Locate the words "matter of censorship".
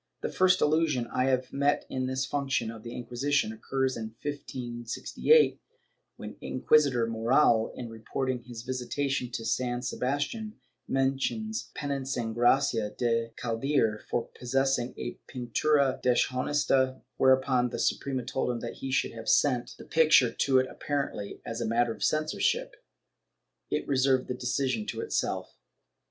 21.67-22.75